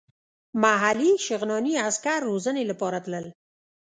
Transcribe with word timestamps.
محلي 0.63 1.11
شغناني 1.27 1.73
عسکر 1.87 2.19
روزنې 2.29 2.63
لپاره 2.71 2.97
تلل. 3.05 3.25